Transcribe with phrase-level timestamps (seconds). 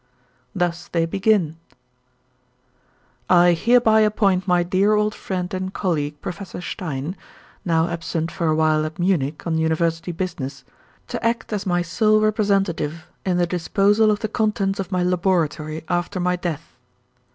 [0.55, 1.57] "Thus they begin:
[3.29, 7.15] "'I hereby appoint my dear old friend and colleague, Professor Stein
[7.63, 10.63] now absent for a while at Munich, on University business
[11.07, 15.83] to act as my sole representative in the disposal of the contents of my laboratory,
[15.87, 16.75] after my death.